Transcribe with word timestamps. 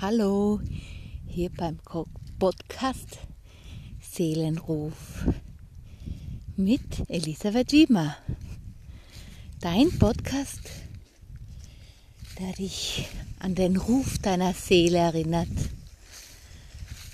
Hallo, 0.00 0.62
hier 1.26 1.50
beim 1.50 1.78
Podcast 2.38 3.18
Seelenruf 4.00 5.26
mit 6.56 7.04
Elisabeth 7.10 7.72
Wiemer. 7.72 8.16
Dein 9.60 9.90
Podcast, 9.98 10.70
der 12.38 12.54
dich 12.54 13.08
an 13.40 13.54
den 13.54 13.76
Ruf 13.76 14.16
deiner 14.20 14.54
Seele 14.54 14.96
erinnert, 14.96 15.50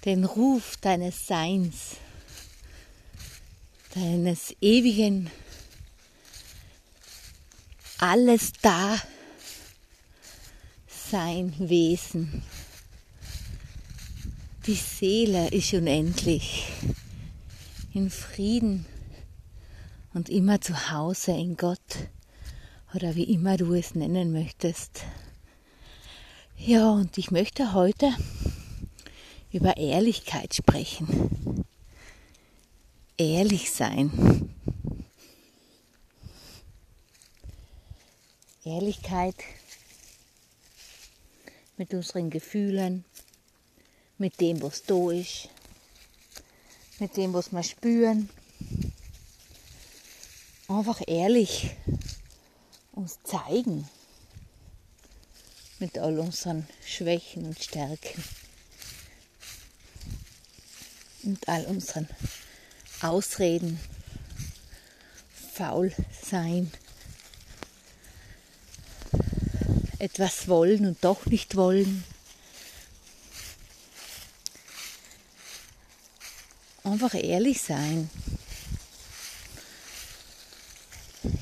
den 0.04 0.24
Ruf 0.24 0.76
deines 0.76 1.26
Seins, 1.26 1.96
deines 3.96 4.54
ewigen 4.60 5.28
alles 7.98 8.52
da 8.62 8.96
sein 11.10 11.52
Wesen. 11.58 12.44
Die 14.66 14.74
Seele 14.74 15.48
ist 15.52 15.72
unendlich, 15.74 16.66
in 17.94 18.10
Frieden 18.10 18.84
und 20.12 20.28
immer 20.28 20.60
zu 20.60 20.90
Hause 20.90 21.30
in 21.30 21.56
Gott 21.56 22.08
oder 22.92 23.14
wie 23.14 23.32
immer 23.32 23.56
du 23.56 23.74
es 23.74 23.94
nennen 23.94 24.32
möchtest. 24.32 25.04
Ja, 26.56 26.90
und 26.90 27.16
ich 27.16 27.30
möchte 27.30 27.74
heute 27.74 28.12
über 29.52 29.76
Ehrlichkeit 29.76 30.52
sprechen. 30.52 31.64
Ehrlich 33.16 33.70
sein. 33.70 34.52
Ehrlichkeit 38.64 39.36
mit 41.76 41.94
unseren 41.94 42.30
Gefühlen, 42.30 43.04
mit 44.18 44.40
dem, 44.40 44.62
was 44.62 44.82
da 44.82 45.10
ist, 45.10 45.48
mit 46.98 47.16
dem, 47.16 47.32
was 47.34 47.52
wir 47.52 47.62
spüren. 47.62 48.30
Einfach 50.68 51.00
ehrlich 51.06 51.76
uns 52.92 53.18
zeigen. 53.22 53.88
Mit 55.78 55.98
all 55.98 56.18
unseren 56.18 56.66
Schwächen 56.86 57.44
und 57.44 57.62
Stärken. 57.62 58.24
Und 61.22 61.46
all 61.48 61.66
unseren 61.66 62.08
Ausreden, 63.02 63.78
faul 65.52 65.92
sein, 66.22 66.72
etwas 69.98 70.48
wollen 70.48 70.86
und 70.86 71.04
doch 71.04 71.26
nicht 71.26 71.56
wollen. 71.56 72.04
Einfach 76.86 77.14
ehrlich 77.14 77.60
sein. 77.60 78.08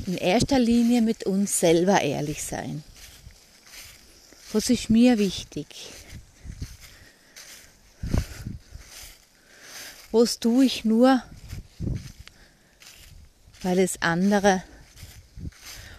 In 0.07 0.17
erster 0.17 0.59
Linie 0.59 1.03
mit 1.03 1.25
uns 1.25 1.61
selber 1.61 2.01
ehrlich 2.01 2.43
sein. 2.43 2.83
Was 4.53 4.71
ist 4.71 4.89
mir 4.89 5.19
wichtig? 5.19 5.67
Was 10.11 10.39
tue 10.39 10.65
ich 10.65 10.85
nur, 10.85 11.23
weil 13.63 13.79
es 13.81 14.01
andere 14.01 14.63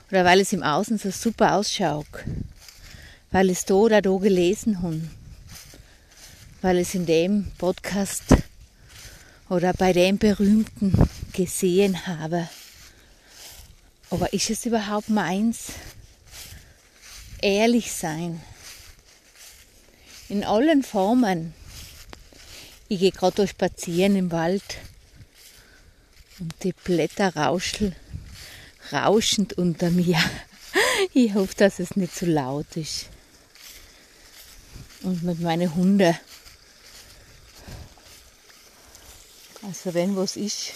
oder 0.09 0.23
weil 0.23 0.39
es 0.39 0.53
im 0.53 0.63
Außen 0.63 0.97
so 0.97 1.11
super 1.11 1.55
ausschaut, 1.55 2.07
weil 3.31 3.49
es 3.49 3.65
da 3.65 3.73
oder 3.73 4.01
da 4.01 4.15
gelesen 4.15 4.81
haben, 4.81 5.11
weil 6.61 6.77
es 6.77 6.95
in 6.95 7.05
dem 7.05 7.51
Podcast 7.57 8.44
oder 9.49 9.73
bei 9.73 9.93
dem 9.93 10.17
Berühmten 10.17 10.93
gesehen 11.33 12.07
habe. 12.07 12.49
Aber 14.09 14.33
ist 14.33 14.49
es 14.49 14.65
überhaupt 14.65 15.09
meins? 15.09 15.73
Ehrlich 17.41 17.91
sein. 17.91 18.41
In 20.29 20.43
allen 20.43 20.83
Formen. 20.83 21.53
Ich 22.87 22.99
gehe 22.99 23.11
gerade 23.11 23.47
spazieren 23.47 24.15
im 24.15 24.31
Wald 24.31 24.77
und 26.39 26.53
die 26.63 26.73
Blätter 26.73 27.35
rauschen, 27.35 27.95
rauschend 28.91 29.53
unter 29.53 29.89
mir. 29.89 30.19
Ich 31.13 31.33
hoffe, 31.33 31.55
dass 31.55 31.79
es 31.79 31.95
nicht 31.95 32.13
zu 32.13 32.25
laut 32.25 32.75
ist. 32.75 33.07
Und 35.03 35.23
mit 35.23 35.39
meinen 35.39 35.73
Hunden 35.73 36.17
Also 39.85 39.99
wenn 39.99 40.15
was 40.15 40.35
ist, 40.35 40.71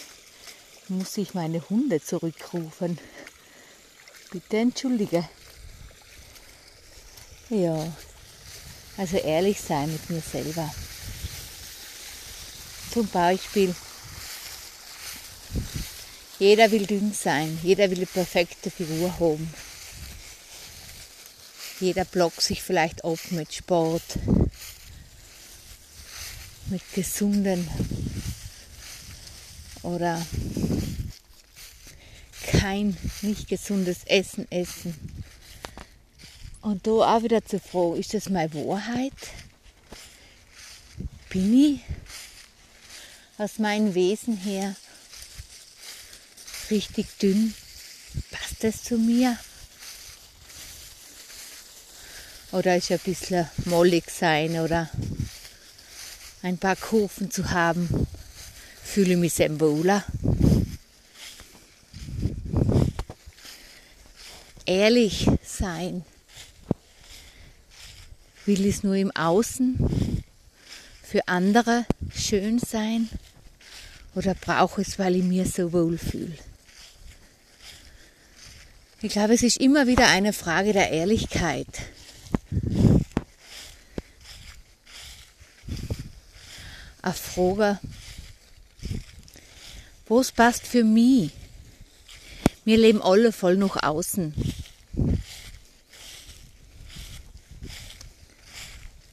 muss 0.88 1.18
ich 1.18 1.34
meine 1.34 1.68
Hunde 1.68 2.00
zurückrufen. 2.00 3.00
Bitte 4.30 4.58
entschuldige. 4.58 5.28
Ja, 7.50 7.92
also 8.97 9.18
ehrlich 9.18 9.59
sein 9.59 9.92
mit 9.92 10.12
mir 10.12 10.22
selber. 10.22 10.72
Zum 12.94 13.08
Beispiel, 13.08 13.74
jeder 16.38 16.70
will 16.70 16.86
dünn 16.86 17.12
sein, 17.12 17.58
jeder 17.64 17.90
will 17.90 17.97
eine 17.97 18.06
perfekte 18.06 18.70
Figur 18.70 19.20
haben. 19.20 19.52
Jeder 21.80 22.06
blockt 22.06 22.41
sich 22.41 22.62
vielleicht 22.62 23.03
ab 23.03 23.18
mit 23.31 23.52
Sport, 23.56 24.20
mit 26.70 26.84
gesunden 26.94 27.68
oder 29.84 30.22
kein 32.51 32.97
nicht 33.22 33.47
gesundes 33.47 34.03
Essen 34.06 34.50
essen. 34.51 34.94
Und 36.62 36.88
da 36.88 36.91
auch 36.91 37.23
wieder 37.23 37.45
zu 37.45 37.59
fragen, 37.59 37.95
ist 37.97 38.13
das 38.13 38.29
meine 38.29 38.53
Wahrheit? 38.53 39.13
Bin 41.29 41.53
ich 41.53 41.81
aus 43.38 43.59
meinem 43.59 43.94
Wesen 43.94 44.35
her 44.35 44.75
richtig 46.69 47.07
dünn? 47.19 47.53
Passt 48.31 48.63
das 48.63 48.84
zu 48.84 48.97
mir? 48.97 49.38
Oder 52.51 52.78
ist 52.78 52.91
ein 52.91 53.00
bisschen 53.00 53.47
mollig 53.66 54.06
sein 54.09 54.59
oder 54.59 54.90
ein 56.41 56.57
paar 56.57 56.75
Kurven 56.75 57.29
zu 57.29 57.51
haben? 57.51 58.07
Fühle 58.89 59.17
mich 59.17 59.33
sehr 59.35 59.59
wohler. 59.59 60.03
Ehrlich 64.66 65.27
sein. 65.44 66.03
Will 68.45 68.66
es 68.66 68.83
nur 68.83 68.95
im 68.95 69.11
Außen 69.11 70.23
für 71.03 71.28
andere 71.28 71.85
schön 72.16 72.57
sein 72.57 73.09
oder 74.16 74.33
brauche 74.33 74.81
es, 74.81 74.97
weil 74.97 75.17
ich 75.17 75.23
mir 75.23 75.45
so 75.45 75.72
wohl 75.72 75.99
fühle? 75.99 76.38
Ich 79.01 79.11
glaube, 79.11 79.35
es 79.35 79.44
ist 79.44 79.57
immer 79.57 79.85
wieder 79.85 80.07
eine 80.07 80.33
Frage 80.33 80.73
der 80.73 80.89
Ehrlichkeit. 80.89 81.67
Eine 87.01 87.13
Frage, 87.13 87.79
was 90.09 90.31
passt 90.31 90.66
für 90.66 90.84
mich? 90.84 91.31
Wir 92.66 92.78
leben 92.78 93.02
alle 93.02 93.31
voll 93.31 93.56
nach 93.58 93.81
außen. 93.84 94.34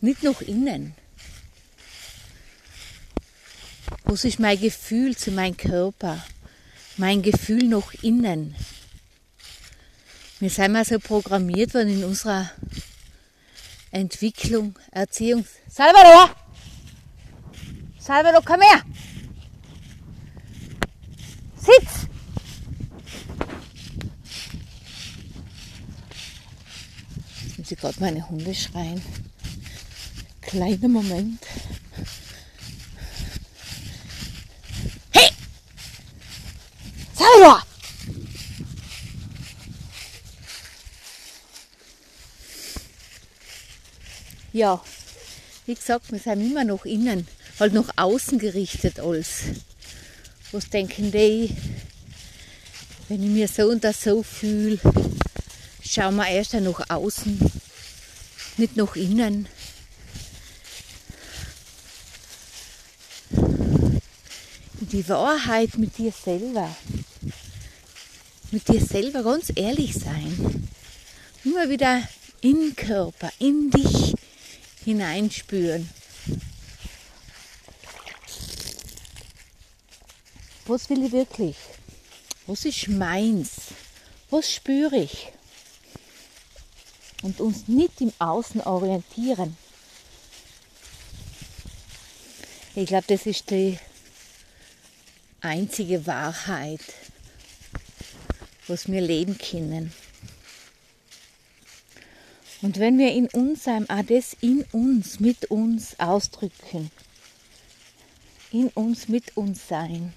Nicht 0.00 0.22
nach 0.22 0.40
innen. 0.40 0.94
Was 4.04 4.24
ist 4.24 4.38
mein 4.38 4.60
Gefühl 4.60 5.16
zu 5.16 5.30
meinem 5.30 5.56
Körper? 5.56 6.24
Mein 6.96 7.22
Gefühl 7.22 7.64
nach 7.64 7.92
innen. 8.02 8.54
Wir 10.38 10.50
sind 10.50 10.72
mal 10.72 10.84
so 10.84 10.98
programmiert 10.98 11.74
worden 11.74 11.88
in 11.88 12.04
unserer 12.04 12.50
Entwicklung, 13.90 14.78
Erziehung. 14.90 15.46
Salvador! 15.68 16.34
Salvador, 17.98 18.42
komm 18.44 18.60
her! 18.60 18.82
Gerade 27.86 28.00
meine 28.00 28.28
Hunde 28.28 28.52
schreien. 28.52 29.00
Kleiner 30.40 30.88
Moment. 30.88 31.40
Hey! 35.12 35.30
Salvador! 37.14 37.62
Ja, 44.52 44.82
wie 45.66 45.74
gesagt, 45.76 46.10
wir 46.10 46.18
sind 46.18 46.40
immer 46.40 46.64
noch 46.64 46.84
innen, 46.86 47.28
halt 47.60 47.72
nach 47.72 47.90
außen 47.94 48.40
gerichtet 48.40 48.98
alles. 48.98 49.42
Was 50.50 50.68
denken 50.70 51.12
die, 51.12 51.56
wenn 53.08 53.22
ich 53.22 53.30
mir 53.30 53.46
so 53.46 53.68
und 53.68 53.84
das 53.84 54.02
so 54.02 54.24
fühle, 54.24 54.80
schauen 55.84 56.16
wir 56.16 56.26
erst 56.26 56.54
nach 56.54 56.90
außen, 56.90 57.38
nicht 58.58 58.76
nach 58.76 58.96
innen. 58.96 59.48
Die 64.80 65.08
Wahrheit 65.08 65.78
mit 65.78 65.98
dir 65.98 66.12
selber, 66.12 66.74
mit 68.50 68.68
dir 68.68 68.80
selber 68.80 69.22
ganz 69.22 69.52
ehrlich 69.54 69.94
sein. 69.94 70.68
Immer 71.44 71.68
wieder 71.68 72.02
in 72.40 72.74
Körper, 72.76 73.32
in 73.38 73.70
dich 73.70 74.14
hineinspüren. 74.84 75.88
Was 80.66 80.88
will 80.90 81.04
ich 81.04 81.12
wirklich? 81.12 81.56
Was 82.46 82.64
ist 82.64 82.88
meins? 82.88 83.50
Was 84.30 84.52
spüre 84.52 84.96
ich? 84.96 85.32
Und 87.26 87.40
uns 87.40 87.66
nicht 87.66 88.00
im 88.00 88.12
Außen 88.20 88.60
orientieren. 88.60 89.56
Ich 92.76 92.86
glaube, 92.86 93.06
das 93.08 93.26
ist 93.26 93.50
die 93.50 93.80
einzige 95.40 96.06
Wahrheit, 96.06 96.82
was 98.68 98.86
wir 98.86 99.00
leben 99.00 99.36
können. 99.38 99.92
Und 102.62 102.78
wenn 102.78 102.96
wir 102.96 103.12
in 103.12 103.26
uns 103.30 103.64
sein, 103.64 103.90
auch 103.90 104.04
das 104.04 104.36
in 104.40 104.62
uns, 104.70 105.18
mit 105.18 105.50
uns 105.50 105.98
ausdrücken, 105.98 106.92
in 108.52 108.68
uns, 108.68 109.08
mit 109.08 109.36
uns 109.36 109.66
sein, 109.66 110.12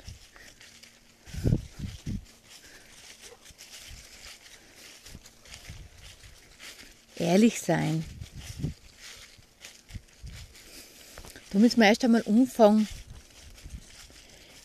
ehrlich 7.20 7.62
sein. 7.62 8.04
Da 11.52 11.60
müssen 11.60 11.80
wir 11.80 11.88
erst 11.88 12.04
einmal 12.04 12.22
umfangen, 12.22 12.88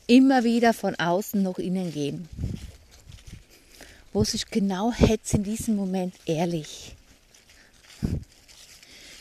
immer 0.07 0.45
wieder 0.45 0.75
von 0.75 0.95
außen 0.95 1.43
nach 1.43 1.59
innen 1.59 1.93
gehen. 1.93 2.29
Was 4.13 4.35
ist 4.35 4.51
genau 4.51 4.93
jetzt 4.99 5.35
in 5.35 5.43
diesem 5.43 5.77
Moment 5.77 6.15
ehrlich? 6.27 6.95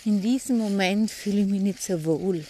In 0.05 0.21
diesem 0.21 0.57
Moment 0.57 1.09
fühle 1.09 1.41
ich 1.41 1.47
mich 1.47 1.61
nicht 1.61 1.81
so 1.81 2.03
wohl. 2.03 2.45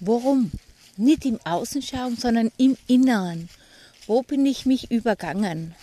Warum? 0.00 0.50
Nicht 0.96 1.26
im 1.26 1.38
Außen 1.44 1.82
schauen, 1.82 2.16
sondern 2.16 2.50
im 2.56 2.76
Inneren. 2.86 3.48
Wo 4.06 4.22
bin 4.22 4.46
ich 4.46 4.64
mich 4.64 4.90
übergangen? 4.90 5.74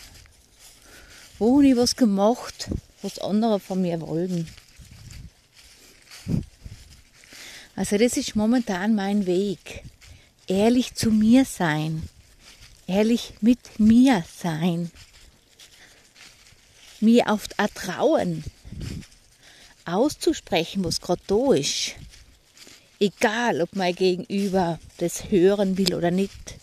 Wo 1.37 1.57
habe 1.57 1.67
ich 1.67 1.75
was 1.75 1.95
gemacht, 1.95 2.69
was 3.01 3.19
andere 3.19 3.59
von 3.59 3.81
mir 3.81 4.01
wollen. 4.01 4.47
Also 7.75 7.97
das 7.97 8.17
ist 8.17 8.35
momentan 8.35 8.95
mein 8.95 9.25
Weg. 9.25 9.83
Ehrlich 10.47 10.93
zu 10.93 11.11
mir 11.11 11.45
sein. 11.45 12.03
Ehrlich 12.87 13.33
mit 13.41 13.79
mir 13.79 14.23
sein. 14.37 14.91
Mir 16.99 17.25
oft 17.27 17.57
ertrauen. 17.57 18.43
Auszusprechen, 19.85 20.83
was 20.83 21.01
gerade 21.01 21.21
da 21.27 21.53
ist. 21.53 21.95
Egal, 22.99 23.61
ob 23.61 23.75
mein 23.75 23.95
Gegenüber 23.95 24.79
das 24.97 25.31
hören 25.31 25.77
will 25.77 25.95
oder 25.95 26.11
nicht. 26.11 26.57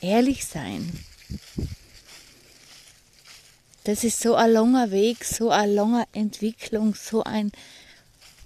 Ehrlich 0.00 0.46
sein 0.46 0.92
das 3.84 4.04
ist 4.04 4.20
so 4.20 4.34
ein 4.34 4.52
langer 4.52 4.90
Weg, 4.90 5.24
so 5.24 5.50
eine 5.50 5.72
lange 5.72 6.04
Entwicklung, 6.12 6.94
so 6.94 7.24
ein 7.24 7.52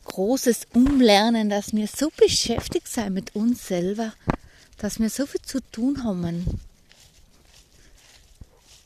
großes 0.05 0.69
Umlernen, 0.75 1.49
dass 1.49 1.73
wir 1.73 1.89
so 1.89 2.11
beschäftigt 2.17 2.89
sind 2.89 3.15
mit 3.15 3.35
uns 3.35 3.67
selber, 3.67 4.13
dass 4.79 5.01
wir 5.01 5.11
so 5.11 5.27
viel 5.27 5.43
zu 5.43 5.61
tun 5.73 6.05
haben, 6.05 6.61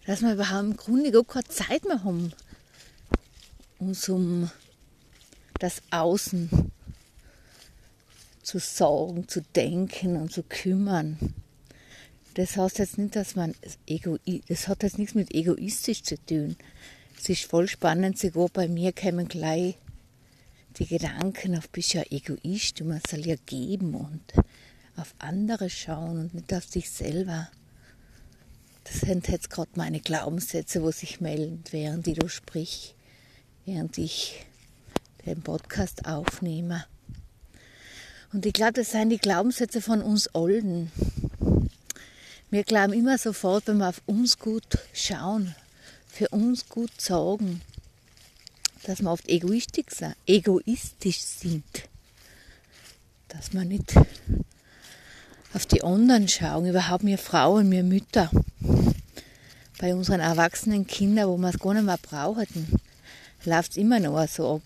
dass 0.06 0.23
wir 0.23 0.33
überhaupt 0.33 0.65
im 0.65 0.77
Grunde 0.77 1.11
gar 1.11 1.25
keine 1.25 1.49
Zeit 1.49 1.85
mehr 1.85 2.03
haben, 2.03 2.33
uns 3.79 4.09
um 4.09 4.50
das 5.59 5.83
Außen 5.91 6.73
zu 8.43 8.59
sorgen, 8.59 9.29
zu 9.29 9.43
denken 9.55 10.17
und 10.17 10.33
zu 10.33 10.43
kümmern 10.43 11.35
das 12.38 12.56
heißt 12.56 12.79
jetzt 12.79 12.99
nicht, 12.99 13.17
dass 13.17 13.35
man 13.35 13.56
Egoist, 13.85 14.49
das 14.49 14.69
hat 14.69 14.85
jetzt 14.85 14.96
nichts 14.96 15.17
mit 15.17 15.35
egoistisch 15.35 16.05
zu 16.05 16.17
tun. 16.25 16.55
Es 17.19 17.29
ist 17.29 17.43
voll 17.43 17.67
spannend, 17.67 18.17
sogar 18.17 18.49
bei 18.49 18.69
mir 18.69 18.93
kommen 18.93 19.26
gleich 19.26 19.75
die 20.79 20.87
Gedanken 20.87 21.58
auf, 21.58 21.69
bist 21.70 21.94
ja 21.94 22.05
Egoist, 22.08 22.81
und 22.81 22.90
man 22.90 23.00
soll 23.11 23.26
ja 23.26 23.35
geben 23.44 23.96
und 23.96 24.23
auf 24.96 25.17
andere 25.19 25.69
schauen 25.69 26.17
und 26.20 26.35
nicht 26.35 26.55
auf 26.55 26.64
sich 26.64 26.88
selber. 26.88 27.49
Das 28.85 29.00
sind 29.00 29.26
jetzt 29.26 29.50
gerade 29.50 29.70
meine 29.75 29.99
Glaubenssätze, 29.99 30.81
wo 30.85 30.93
sich 30.93 31.20
melden, 31.20 31.64
während 31.73 32.06
ich 32.06 32.20
da 32.20 32.29
sprich, 32.29 32.94
während 33.67 33.99
ich 33.99 34.46
den 35.26 35.43
Podcast 35.43 36.06
aufnehme. 36.06 36.85
Und 38.32 38.46
ich 38.46 38.52
glaube, 38.52 38.75
das 38.75 38.93
sind 38.93 39.11
die 39.11 39.19
Glaubenssätze 39.19 39.81
von 39.81 40.02
uns 40.02 40.32
Olden. 40.37 40.93
Wir 42.50 42.65
glauben 42.65 42.95
immer 42.95 43.19
sofort, 43.19 43.67
wenn 43.67 43.77
wir 43.77 43.91
auf 43.91 44.00
uns 44.06 44.39
gut 44.39 44.79
schauen, 44.95 45.55
für 46.06 46.31
uns 46.31 46.67
gut 46.71 46.99
sorgen, 46.99 47.61
dass 48.85 49.03
wir 49.03 49.11
oft 49.11 49.29
egoistisch, 49.29 49.93
sind. 51.21 51.65
Dass 53.29 53.53
wir 53.53 53.67
nicht 53.67 53.95
auf 55.53 55.67
die 55.67 55.83
anderen 55.83 56.27
schauen, 56.27 56.67
überhaupt 56.67 57.05
wir 57.05 57.19
Frauen, 57.19 57.71
wir 57.71 57.83
Mütter. 57.83 58.31
Bei 59.79 59.95
unseren 59.95 60.21
erwachsenen 60.21 60.87
Kindern, 60.87 61.29
wo 61.29 61.37
wir 61.37 61.50
es 61.50 61.59
gar 61.59 61.75
nicht 61.75 61.85
mehr 61.85 61.99
brauchen, 61.99 62.81
läuft 63.45 63.73
es 63.73 63.77
immer 63.77 64.00
noch 64.00 64.27
so 64.27 64.55
ab. 64.55 64.62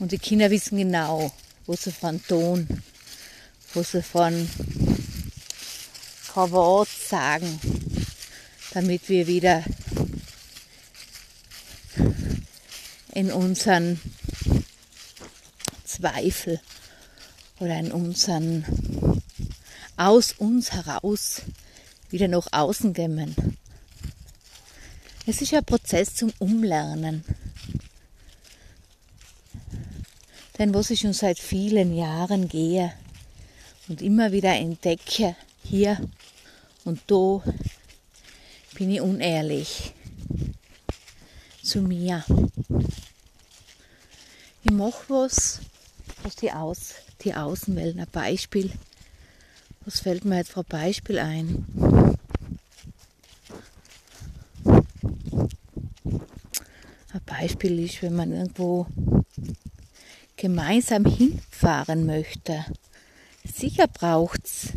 Und 0.00 0.10
die 0.10 0.18
Kinder 0.18 0.50
wissen 0.50 0.76
genau, 0.76 1.32
wo 1.66 1.76
sie 1.76 1.92
von 1.92 2.20
Ton 2.26 2.66
sie 3.82 4.02
von 4.02 4.48
Wort 6.34 6.88
sagen, 6.88 7.60
damit 8.72 9.08
wir 9.08 9.26
wieder 9.26 9.64
in 13.12 13.32
unseren 13.32 14.00
Zweifel 15.84 16.60
oder 17.60 17.78
in 17.78 17.92
unseren 17.92 19.22
aus 19.96 20.32
uns 20.32 20.72
heraus 20.72 21.42
wieder 22.10 22.28
nach 22.28 22.48
außen 22.52 22.92
gehen. 22.92 23.56
Es 25.26 25.40
ist 25.40 25.54
ein 25.54 25.64
Prozess 25.64 26.14
zum 26.14 26.32
Umlernen. 26.38 27.24
Denn 30.58 30.74
was 30.74 30.90
ich 30.90 31.00
schon 31.00 31.12
seit 31.12 31.38
vielen 31.38 31.96
Jahren 31.96 32.48
gehe, 32.48 32.92
und 33.88 34.02
immer 34.02 34.32
wieder 34.32 34.54
entdecke, 34.54 35.36
hier 35.62 35.98
und 36.84 37.00
da 37.06 37.42
bin 38.74 38.90
ich 38.90 39.00
unehrlich 39.00 39.92
zu 41.62 41.80
mir. 41.80 42.24
Ich 44.62 44.72
mache 44.72 45.04
was, 45.08 45.60
was 46.22 46.36
die, 46.36 46.50
Aus, 46.50 46.94
die 47.22 47.34
Außenwelt, 47.34 47.98
ein 47.98 48.06
Beispiel. 48.10 48.70
Was 49.84 50.00
fällt 50.00 50.24
mir 50.24 50.38
jetzt 50.38 50.56
ein 50.56 50.64
Beispiel 50.64 51.18
ein? 51.18 51.66
Ein 57.12 57.20
Beispiel 57.26 57.84
ist, 57.84 58.02
wenn 58.02 58.16
man 58.16 58.32
irgendwo 58.32 58.86
gemeinsam 60.36 61.04
hinfahren 61.04 62.06
möchte 62.06 62.64
Sicher 63.54 63.86
braucht 63.86 64.44
es 64.44 64.72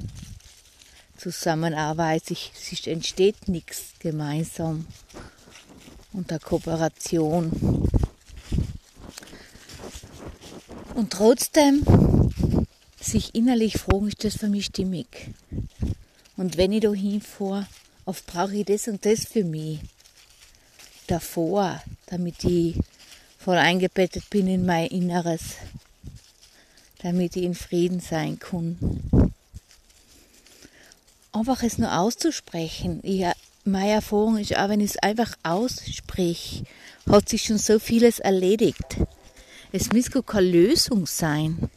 Zusammenarbeit. 1.17 2.23
Es 2.29 2.87
entsteht 2.87 3.47
nichts 3.47 3.93
gemeinsam 3.99 4.85
unter 6.13 6.37
Kooperation. 6.39 7.89
Und 10.93 11.11
trotzdem 11.11 11.83
sich 12.99 13.33
innerlich 13.33 13.77
fragen, 13.77 14.07
ist 14.07 14.23
das 14.23 14.37
für 14.37 14.49
mich 14.49 14.65
stimmig? 14.65 15.31
Und 16.35 16.57
wenn 16.57 16.71
ich 16.71 16.81
da 16.81 16.93
hinfahre, 16.93 17.67
oft 18.05 18.25
brauche 18.27 18.55
ich 18.55 18.65
das 18.65 18.87
und 18.87 19.05
das 19.05 19.25
für 19.25 19.43
mich. 19.43 19.79
Davor 21.07 21.81
damit 22.07 22.43
ich 22.43 22.75
voll 23.37 23.57
eingebettet 23.57 24.29
bin 24.29 24.47
in 24.47 24.65
mein 24.65 24.87
Inneres, 24.87 25.55
damit 27.01 27.35
ich 27.35 27.43
in 27.43 27.55
Frieden 27.55 27.99
sein 27.99 28.39
kann. 28.39 29.01
Einfach 31.31 31.61
es 31.63 31.77
nur 31.77 31.97
auszusprechen. 31.97 32.99
Ich, 33.03 33.25
meine 33.63 33.91
Erfahrung 33.91 34.37
ist 34.37 34.57
auch, 34.57 34.69
wenn 34.69 34.79
ich 34.79 34.91
es 34.91 34.97
einfach 34.97 35.33
ausspreche, 35.43 36.63
hat 37.09 37.29
sich 37.29 37.43
schon 37.43 37.57
so 37.57 37.79
vieles 37.79 38.19
erledigt. 38.19 38.97
Es 39.71 39.91
muss 39.91 40.09
gar 40.09 40.23
keine 40.23 40.49
Lösung 40.49 41.05
sein. 41.05 41.69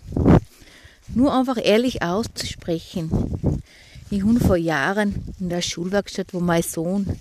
Nur 1.14 1.34
einfach 1.34 1.58
ehrlich 1.62 2.02
auszusprechen. 2.02 3.62
Ich 4.10 4.22
habe 4.22 4.40
vor 4.40 4.56
Jahren 4.56 5.34
in 5.38 5.48
der 5.48 5.62
Schulwerkstatt, 5.62 6.32
wo 6.32 6.40
mein 6.40 6.62
Sohn 6.62 7.20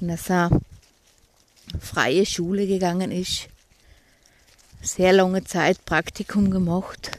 in 0.00 0.10
eine 0.10 0.50
freie 1.78 2.26
Schule 2.26 2.66
gegangen 2.66 3.12
ist, 3.12 3.48
sehr 4.82 5.12
lange 5.12 5.44
Zeit 5.44 5.84
Praktikum 5.84 6.50
gemacht. 6.50 7.12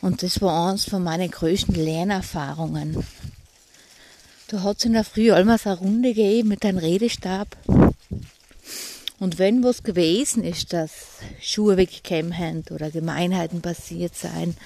Und 0.00 0.22
das 0.22 0.40
war 0.40 0.68
eines 0.68 0.84
von 0.84 1.02
meinen 1.04 1.30
größten 1.30 1.74
Lernerfahrungen. 1.74 3.04
Da 4.48 4.62
hat 4.62 4.78
es 4.78 4.84
in 4.84 4.92
der 4.92 5.04
Früh 5.04 5.30
allmals 5.30 5.66
eine 5.66 5.78
Runde 5.78 6.08
gegeben 6.08 6.48
mit 6.48 6.64
einem 6.64 6.78
Redestab. 6.78 7.56
Und 9.18 9.38
wenn 9.38 9.62
was 9.62 9.84
gewesen 9.84 10.42
ist, 10.42 10.72
dass 10.72 10.90
Schuhe 11.40 11.76
weggekommen 11.76 12.36
haben 12.36 12.64
oder 12.70 12.90
Gemeinheiten 12.90 13.62
passiert 13.62 14.16
sein, 14.16 14.56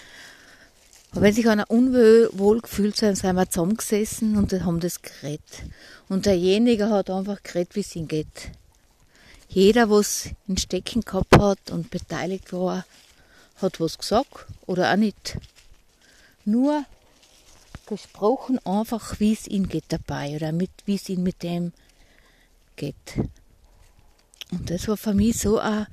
wenn 1.13 1.33
sich 1.33 1.49
einer 1.49 1.71
unwohl 1.71 2.61
gefühlt 2.61 2.97
sind, 2.97 3.17
sind 3.17 3.37
wir 3.37 3.49
zusammengesessen 3.49 4.37
und 4.37 4.53
haben 4.53 4.81
das 4.81 5.03
geredet. 5.03 5.63
Und 6.09 6.27
derjenige 6.27 6.91
hat 6.91 7.11
einfach 7.11 7.43
geredet, 7.43 7.77
wie 7.77 7.81
es 7.81 7.97
ihm 7.97 8.09
geht. 8.09 8.51
Jeder, 9.49 9.91
was 9.91 10.31
ein 10.49 10.59
Stecken 10.59 11.03
gehabt 11.03 11.39
hat 11.39 11.71
und 11.71 11.91
beteiligt 11.91 12.53
war, 12.53 12.85
hat 13.57 13.81
was 13.81 13.99
gesagt 13.99 14.47
oder 14.67 14.93
auch 14.93 14.97
nicht. 14.97 15.39
Nur 16.45 16.85
gesprochen 17.87 18.59
einfach, 18.67 19.21
wie 19.21 19.33
es 19.33 19.47
ihm 19.47 19.69
geht 19.69 19.85
dabei 19.89 20.37
oder 20.37 20.53
wie 20.85 20.95
es 20.95 21.09
ihm 21.09 21.23
mit 21.23 21.43
dem 21.43 21.73
geht. 22.77 22.95
Und 24.51 24.71
das 24.71 24.89
war 24.89 24.97
für 24.97 25.15
mich 25.15 25.39
so 25.39 25.59
eine 25.59 25.87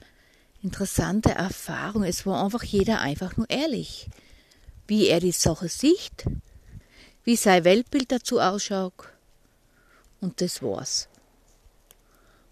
interessante 0.61 1.31
Erfahrung. 1.31 2.03
Es 2.03 2.25
war 2.25 2.43
einfach 2.43 2.63
jeder 2.63 2.99
einfach 2.99 3.37
nur 3.37 3.49
ehrlich 3.49 4.09
wie 4.87 5.07
er 5.07 5.19
die 5.19 5.31
Sache 5.31 5.69
sieht, 5.69 6.25
wie 7.23 7.35
sein 7.35 7.63
Weltbild 7.63 8.11
dazu 8.11 8.39
ausschaut. 8.39 8.93
Und 10.21 10.41
das 10.41 10.61
war's. 10.61 11.07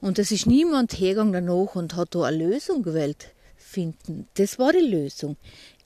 Und 0.02 0.18
es 0.18 0.32
ist 0.32 0.48
niemand 0.48 0.94
hergegangen 0.94 1.34
danach 1.34 1.76
und 1.76 1.96
hat 1.96 2.16
da 2.16 2.24
eine 2.24 2.38
Lösung 2.38 2.82
gewählt 2.82 3.28
finden. 3.56 4.28
Das 4.34 4.58
war 4.58 4.74
die 4.74 4.80
Lösung. 4.80 5.38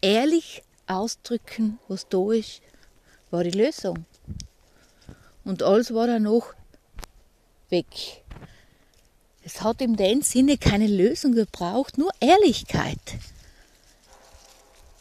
Ehrlich 0.01 0.63
ausdrücken, 0.87 1.79
was 1.89 2.07
da 2.07 2.31
ist, 2.31 2.61
war 3.29 3.43
die 3.43 3.51
Lösung. 3.51 4.05
Und 5.43 5.63
alles 5.63 5.93
war 5.93 6.07
danach 6.07 6.55
weg. 7.69 8.23
Es 9.43 9.61
hat 9.61 9.81
in 9.81 9.95
dem 9.97 10.21
Sinne 10.21 10.57
keine 10.57 10.87
Lösung 10.87 11.33
gebraucht, 11.33 11.97
nur 11.97 12.11
Ehrlichkeit. 12.19 12.99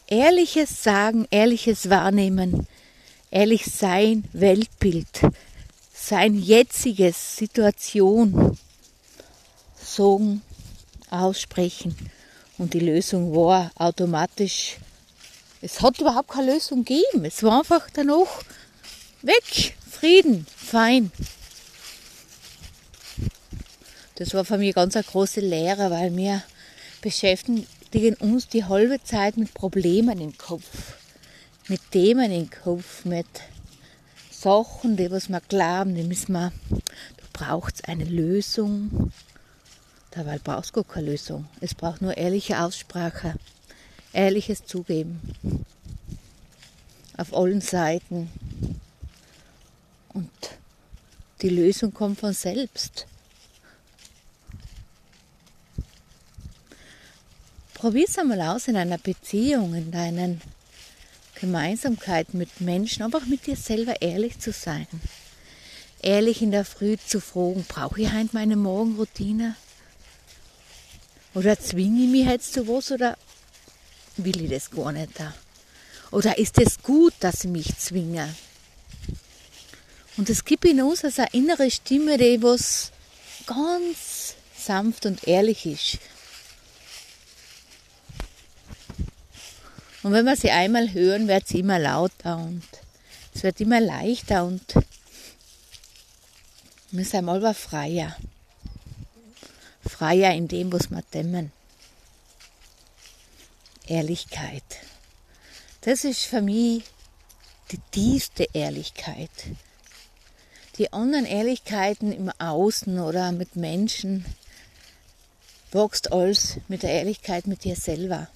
Ehrliches 0.07 0.83
Sagen, 0.83 1.25
ehrliches 1.31 1.89
Wahrnehmen, 1.89 2.67
ehrlich 3.31 3.65
sein, 3.65 4.25
Weltbild, 4.33 5.21
sein 5.91 6.35
jetziges 6.35 7.37
Situation 7.37 8.55
sagen, 9.85 10.41
aussprechen. 11.09 11.95
Und 12.57 12.73
die 12.73 12.79
Lösung 12.79 13.35
war 13.35 13.71
automatisch, 13.75 14.77
es 15.61 15.81
hat 15.81 15.99
überhaupt 15.99 16.29
keine 16.29 16.53
Lösung 16.53 16.85
gegeben. 16.85 17.25
Es 17.25 17.43
war 17.43 17.59
einfach 17.59 17.87
danach 17.93 18.43
weg, 19.21 19.75
Frieden, 19.89 20.45
fein. 20.55 21.11
Das 24.15 24.33
war 24.33 24.45
für 24.45 24.57
mich 24.57 24.75
ganz 24.75 24.95
eine 24.95 25.03
große 25.03 25.41
Lehre, 25.41 25.91
weil 25.91 26.15
wir 26.15 26.43
beschäftigen, 27.01 27.67
beschäftigen 27.95 28.15
uns 28.29 28.49
die 28.49 28.65
halbe 28.65 29.01
Zeit 29.03 29.37
mit 29.37 29.53
Problemen 29.53 30.19
im 30.19 30.37
Kopf, 30.37 30.97
mit 31.69 31.79
Themen 31.91 32.29
im 32.29 32.49
Kopf, 32.49 33.05
mit 33.05 33.25
Sachen, 34.29 34.97
die 34.97 35.09
was 35.09 35.29
wir 35.29 35.39
glauben, 35.39 35.95
die 35.95 36.03
müssen 36.03 36.33
wir, 36.33 36.51
da 36.71 37.23
braucht 37.31 37.75
es 37.75 37.83
eine 37.85 38.03
Lösung. 38.03 39.13
Dabei 40.15 40.37
braucht 40.37 40.65
es 40.65 40.73
gar 40.73 40.85
keine 40.85 41.11
Lösung. 41.11 41.45
Es 41.59 41.75
braucht 41.75 42.01
nur 42.01 42.15
ehrliche 42.15 42.61
Aussprache, 42.61 43.35
ehrliches 44.13 44.65
Zugeben. 44.65 45.19
Auf 47.17 47.33
allen 47.35 47.59
Seiten. 47.59 48.31
Und 50.13 50.31
die 51.41 51.49
Lösung 51.49 51.93
kommt 51.93 52.21
von 52.21 52.31
selbst. 52.31 53.07
Probier 57.73 58.05
es 58.07 58.17
einmal 58.17 58.39
aus 58.39 58.69
in 58.69 58.77
einer 58.77 58.97
Beziehung, 58.97 59.75
in 59.75 59.91
deinen 59.91 60.41
Gemeinsamkeiten 61.41 62.39
mit 62.39 62.61
Menschen, 62.61 63.03
einfach 63.03 63.25
mit 63.25 63.45
dir 63.47 63.57
selber 63.57 64.01
ehrlich 64.01 64.39
zu 64.39 64.53
sein. 64.53 64.87
Ehrlich 66.01 66.41
in 66.41 66.51
der 66.51 66.63
Früh 66.63 66.95
zu 66.95 67.19
fragen, 67.19 67.65
brauche 67.67 68.01
ich 68.01 68.13
heute 68.13 68.29
meine 68.31 68.55
Morgenroutine? 68.55 69.55
Oder 71.35 71.59
zwinge 71.59 72.05
ich 72.05 72.09
mich 72.09 72.25
jetzt 72.25 72.53
zu 72.53 72.65
was 72.67 72.91
oder 72.91 73.17
will 74.17 74.41
ich 74.41 74.49
das 74.49 74.71
gar 74.71 74.91
nicht? 74.93 75.11
Oder 76.11 76.37
ist 76.37 76.57
es 76.59 76.81
gut, 76.81 77.13
dass 77.19 77.43
ich 77.43 77.49
mich 77.49 77.77
zwinge? 77.77 78.33
Und 80.15 80.29
es 80.29 80.45
gibt 80.45 80.63
in 80.63 80.81
uns 80.81 81.03
also 81.03 81.23
eine 81.23 81.33
innere 81.33 81.69
Stimme, 81.69 82.17
die 82.17 82.41
was 82.41 82.91
ganz 83.45 84.35
sanft 84.57 85.05
und 85.05 85.27
ehrlich 85.27 85.65
ist. 85.65 85.99
Und 90.03 90.13
wenn 90.13 90.25
wir 90.25 90.37
sie 90.37 90.51
einmal 90.51 90.93
hören, 90.93 91.27
wird 91.27 91.47
sie 91.47 91.59
immer 91.59 91.79
lauter 91.79 92.37
und 92.37 92.63
es 93.33 93.43
wird 93.43 93.59
immer 93.59 93.81
leichter 93.81 94.45
und 94.45 94.63
wir 96.91 97.03
sind 97.03 97.25
mal 97.25 97.53
freier. 97.53 98.15
Freier 99.87 100.33
in 100.33 100.47
dem, 100.47 100.71
was 100.71 100.89
wir 100.89 101.03
dämmen. 101.13 101.51
Ehrlichkeit. 103.87 104.63
Das 105.81 106.03
ist 106.03 106.23
für 106.23 106.41
mich 106.41 106.83
die 107.71 107.79
tiefste 107.91 108.47
Ehrlichkeit. 108.53 109.29
Die 110.77 110.91
anderen 110.91 111.25
Ehrlichkeiten 111.25 112.11
im 112.11 112.31
Außen 112.37 112.99
oder 112.99 113.31
mit 113.31 113.55
Menschen 113.55 114.25
wächst 115.71 116.11
alles 116.11 116.57
mit 116.67 116.83
der 116.83 116.91
Ehrlichkeit 116.91 117.47
mit 117.47 117.63
dir 117.63 117.75
selber. 117.75 118.27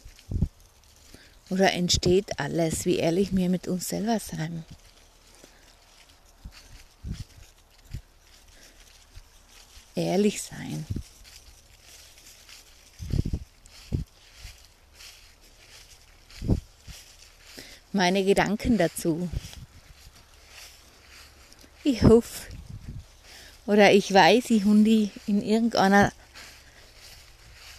Oder 1.49 1.73
entsteht 1.73 2.39
alles? 2.39 2.85
Wie 2.85 2.97
ehrlich 2.97 3.35
wir 3.35 3.49
mit 3.49 3.67
uns 3.67 3.89
selber 3.89 4.19
sein? 4.19 4.63
Ehrlich 9.95 10.41
sein. 10.41 10.85
Meine 17.91 18.24
Gedanken 18.24 18.77
dazu. 18.77 19.29
Ich 21.84 22.03
hoffe, 22.03 22.51
oder 23.65 23.91
ich 23.91 24.13
weiß, 24.13 24.51
ich 24.51 24.63
die 24.63 25.10
in 25.25 25.41
irgendeiner 25.41 26.12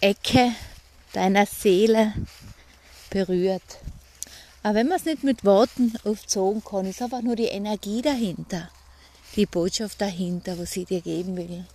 Ecke 0.01 0.51
deiner 1.13 1.45
Seele 1.45 2.13
berührt. 3.09 3.79
Aber 4.63 4.75
wenn 4.75 4.87
man 4.89 4.97
es 4.97 5.05
nicht 5.05 5.23
mit 5.23 5.45
Worten 5.45 5.93
oft 6.03 6.29
sagen 6.29 6.61
kann, 6.63 6.85
ist 6.85 7.01
einfach 7.01 7.21
nur 7.21 7.37
die 7.37 7.45
Energie 7.45 8.01
dahinter, 8.01 8.69
die 9.35 9.45
Botschaft 9.45 10.01
dahinter, 10.01 10.59
was 10.59 10.71
sie 10.71 10.83
dir 10.83 11.01
geben 11.01 11.37
will. 11.37 11.65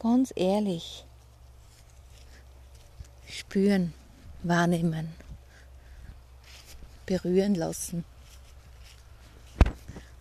Ganz 0.00 0.32
ehrlich. 0.36 1.04
Spüren, 3.28 3.94
wahrnehmen, 4.42 5.08
berühren 7.06 7.54
lassen. 7.54 8.04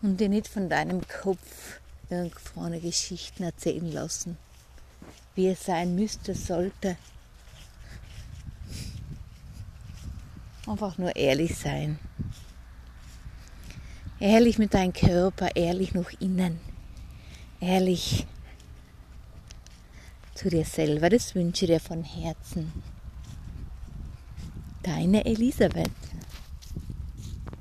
Und 0.02 0.18
dir 0.18 0.30
nicht 0.30 0.48
von 0.48 0.70
deinem 0.70 1.02
Kopf 1.08 1.80
irgendwo 2.10 2.70
Geschichten 2.80 3.44
erzählen 3.44 3.92
lassen 3.92 4.38
wie 5.36 5.48
es 5.48 5.64
sein 5.64 5.96
müsste, 5.96 6.36
sollte. 6.36 6.98
Einfach 10.68 10.98
nur 10.98 11.16
ehrlich 11.16 11.58
sein. 11.58 12.00
Ehrlich 14.20 14.60
mit 14.60 14.74
deinem 14.74 14.94
Körper, 14.94 15.56
ehrlich 15.56 15.94
nach 15.94 16.12
innen. 16.20 16.60
ehrlich 17.60 18.26
zu 20.36 20.50
dir 20.50 20.66
selber. 20.66 21.10
Das 21.10 21.36
wünsche 21.36 21.66
ich 21.66 21.72
dir 21.72 21.80
von 21.80 22.04
Herzen. 22.04 22.72
Deine 24.84 25.26
Elisabeth. 25.26 25.92